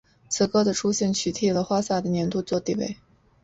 [0.29, 2.97] 此歌的出现取替了花洒的年度作地位。